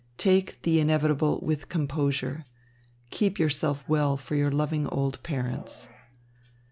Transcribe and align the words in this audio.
Take 0.17 0.63
the 0.63 0.79
inevitable 0.79 1.39
with 1.43 1.69
composure. 1.69 2.43
Keep 3.11 3.37
yourself 3.37 3.87
well 3.87 4.17
for 4.17 4.33
your 4.33 4.49
loving 4.49 4.87
old 4.87 5.21
parents. 5.21 5.89